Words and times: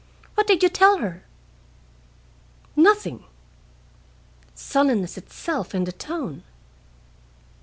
What 0.33 0.47
did 0.47 0.63
you 0.63 0.69
tell 0.69 0.97
her?" 0.97 1.23
"Nothing." 2.75 3.23
Sullenness 4.55 5.15
itself 5.15 5.75
in 5.75 5.83
the 5.83 5.91
tone. 5.91 6.41